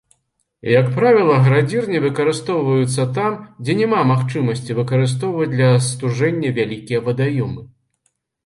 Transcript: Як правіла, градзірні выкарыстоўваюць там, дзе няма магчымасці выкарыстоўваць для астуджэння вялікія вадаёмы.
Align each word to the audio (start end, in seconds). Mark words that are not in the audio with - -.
Як 0.79 0.87
правіла, 0.95 1.35
градзірні 1.47 2.01
выкарыстоўваюць 2.05 3.05
там, 3.17 3.37
дзе 3.67 3.75
няма 3.83 4.01
магчымасці 4.15 4.79
выкарыстоўваць 4.81 5.51
для 5.55 5.67
астуджэння 5.77 6.49
вялікія 6.63 6.99
вадаёмы. 7.13 7.61